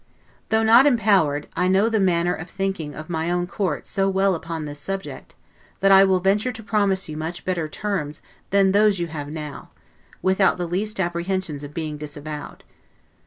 [0.49, 4.33] Though not empowered, I know the manner of thinking of my own Court so well
[4.33, 5.35] upon this subject,
[5.79, 8.19] that I will venture to promise you much better terms
[8.49, 9.69] than those you have now,
[10.23, 12.63] without the least apprehensions of being disavowed.